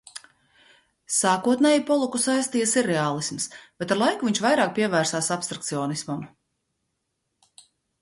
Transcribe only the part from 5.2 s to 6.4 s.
abstrakcionismam.